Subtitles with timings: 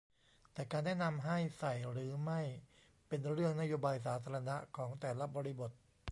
[0.53, 2.41] แต่การแนะนำให้ใส่หรือไม่
[3.07, 5.71] เป็นเรื่องนโยบายสาธารณะของแต่ละบริบท